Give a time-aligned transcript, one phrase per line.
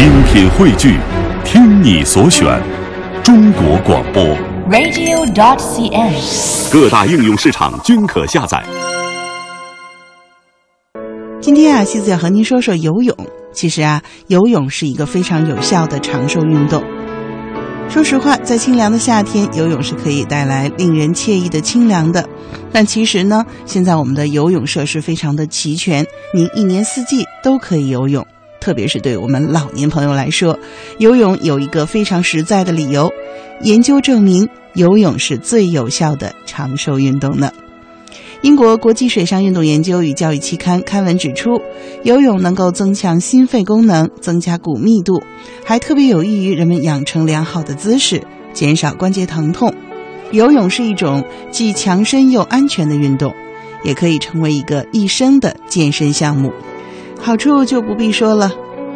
[0.00, 0.98] 精品汇聚，
[1.44, 2.58] 听你所选，
[3.22, 4.24] 中国广播。
[4.70, 6.72] radio.dot.cn，。
[6.72, 8.64] 各大应用市场均可下载。
[11.38, 13.14] 今天啊，西子要和您说说游泳。
[13.52, 16.82] 其实啊，游泳是一个非常有效的长寿运动。
[17.90, 22.26] 说实话，在清凉的夏天，游泳是可以带来令人惬意的清凉的。
[22.72, 28.26] 但其实呢，现在我们的游泳设施非常的齐全，您一年四季都可以游泳。
[28.60, 30.58] 特别是对我们老年朋友来说，
[30.98, 33.10] 游泳有一个非常实在的理由：
[33.62, 37.50] 研究证明，游泳是最有效的长寿运动呢。
[38.42, 41.60] 英国国际水上运动研究与教育期刊刊文指出，
[42.04, 45.22] 游泳能够增强心肺功能，增加骨密度，
[45.64, 48.22] 还特别有益于人们养成良好的姿势，
[48.54, 49.74] 减少关节疼痛。
[50.32, 53.30] 游泳是一种既强身又安全的运动，
[53.84, 56.50] 也可以成为一个一生的健身项目。
[57.22, 58.50] 好处就不必说了，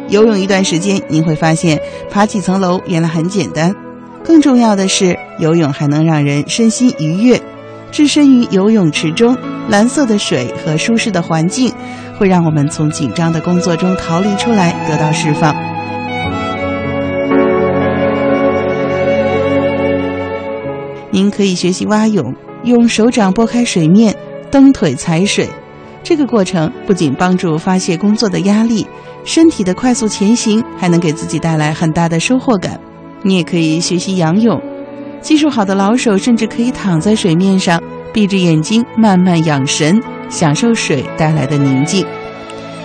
[0.09, 1.79] 游泳一段时间，您会发现
[2.09, 3.73] 爬几层楼原来很简单。
[4.23, 7.41] 更重要的是，游泳还能让人身心愉悦。
[7.91, 9.37] 置身于游泳池中，
[9.69, 11.71] 蓝色的水和舒适的环境，
[12.17, 15.55] 会让我们从紧张的工作中逃离出来，得到释放。
[21.11, 24.13] 您可以学习蛙泳，用手掌拨开水面，
[24.51, 25.47] 蹬腿踩水。
[26.05, 28.85] 这个过程不仅帮助发泄工作的压力，
[29.23, 32.79] 身体的快速前行还能给自己带来很大的收获感。
[33.23, 34.61] 你也可以学习仰泳。
[35.19, 37.81] 技术好的老手甚至可以躺在水面上，
[38.13, 42.05] 闭着眼睛慢慢养神，享受水带来的宁静。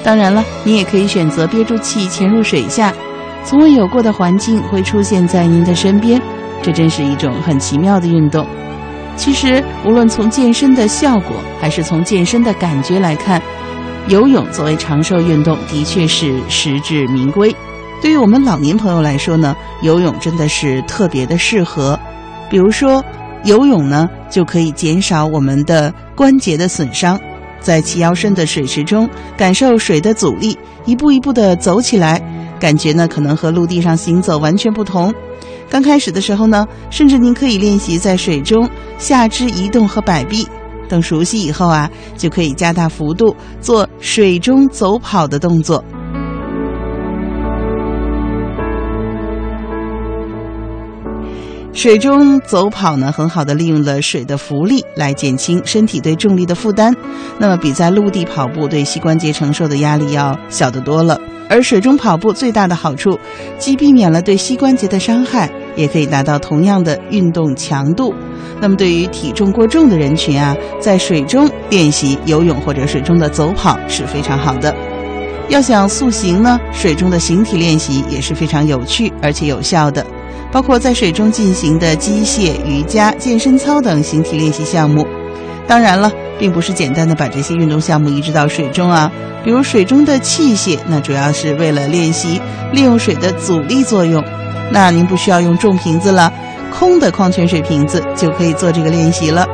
[0.03, 2.91] 当然了，你也可以选择憋住气潜入水下，
[3.45, 6.19] 从未有过的环境会出现在您的身边，
[6.63, 8.47] 这真是一种很奇妙的运动。
[9.21, 13.41] 其实，无论从健身的效果，还是从健身的感觉来看，
[14.09, 17.55] 游泳作为长寿运动的确是实至名归。
[18.01, 22.01] 对于我们老年朋友来说呢，游泳真的是特别的适合。
[22.49, 23.05] 比如说，
[23.45, 27.21] 游泳呢就可以减少我们的关节的损伤，
[27.61, 29.07] 在齐腰深的水池中
[29.37, 32.19] 感受水的阻力，一步一步的走起来，
[32.59, 35.13] 感觉呢可能和陆地上行走完全不同。
[35.71, 40.47] 刚开始的时候呢，甚至您可以练习在水中下肢移动和摆臂，
[40.89, 45.83] 等熟悉以后啊，就可以加大幅度做水中走跑的动作。
[51.73, 56.95] 水中走跑呢，很好的利用了水的浮力来减轻身体对重力的负担，
[57.39, 61.19] 那么比在陆地跑步对膝关节承受的压力要小得多了。
[61.49, 63.19] 而水中跑步最大的好处，
[63.57, 68.13] 既避免了对膝关节的伤害，也可以达到同样的运动强度。
[68.61, 74.75] 那么对于体重过重的人群啊，在水中练习游泳或者水中的走跑是非常好的。
[75.49, 80.05] 要想塑形呢，水中的形体练习也是非常有趣而且有效的。
[80.53, 85.07] 包括在水中进行的机械、瑜伽、健身操等形体练习项目。
[85.67, 89.11] 当然了，并不是简单的把这些运动项目移植到水中啊。
[89.45, 92.41] 比如水中的器械，那主要是为了练习
[92.73, 94.23] 利用水的阻力作用。
[94.73, 96.33] 那您不需要用重瓶子了，
[96.77, 99.47] 空的矿泉水瓶子就可以做这个练习了。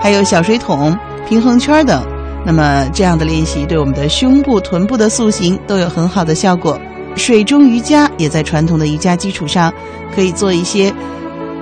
[0.00, 0.96] 还有小水桶、
[1.28, 2.04] 平衡圈等。
[2.44, 6.78] 那么这样的练习对我们的胸部、臀部的塑形都有很好的效果。
[7.14, 9.72] 水中瑜伽也在传统的瑜伽基础上，
[10.14, 10.92] 可以做一些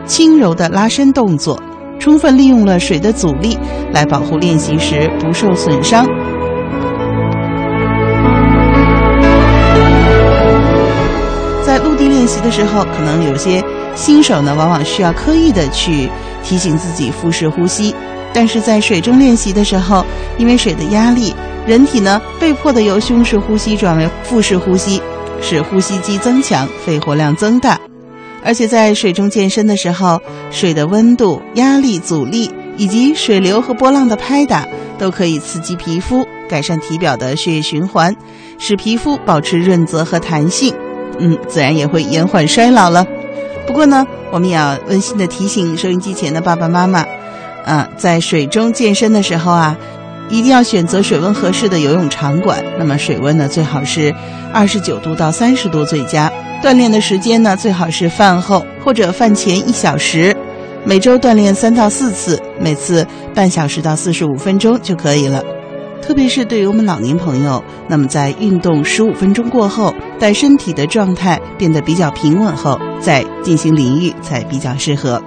[0.06, 1.60] 轻柔的拉伸动作，
[1.98, 3.58] 充分利用了水的阻力
[3.92, 6.06] 来保护练习时不受损伤。
[11.64, 13.62] 在陆地练习的时候，可能有些
[13.94, 16.08] 新手呢，往往需要刻意的去
[16.42, 17.94] 提醒自己腹式呼吸，
[18.32, 20.04] 但是在水中练习的时候，
[20.38, 21.34] 因为水的压力，
[21.66, 25.00] 人体呢被迫的由胸式呼吸转为腹式呼吸。
[25.42, 27.78] 使呼吸肌增强，肺活量增大，
[28.44, 30.20] 而且在水中健身的时候，
[30.50, 34.66] 水的温度、压力、阻力以及水流和波浪的拍打，
[34.98, 38.14] 都可以刺激皮肤，改善体表的血液循环，
[38.58, 40.74] 使皮肤保持润泽和弹性。
[41.18, 43.04] 嗯，自然也会延缓衰老了。
[43.66, 47.04] 不过呢，我们也要温馨的提醒收音机前的爸爸妈妈，
[47.64, 49.76] 啊，在水中健身的时候啊。
[50.30, 52.64] 一定要选择水温合适的游泳场馆。
[52.78, 54.14] 那么水温呢，最好是
[54.52, 56.32] 二十九度到三十度最佳。
[56.62, 60.36] 锻炼的时间呢，最好是饭后或者饭前一小时。
[60.84, 65.42] 每周锻炼三到四次，每次半小时到四十五分钟就可以了。
[66.00, 75.22] 特别是对于我们老年朋友，那么在运动十五分钟过后，待身体的状态变得比较平稳后，再进行淋浴才比较适合。